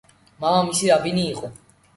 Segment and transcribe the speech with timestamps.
[0.45, 1.55] მამამისი რაბინი იყო.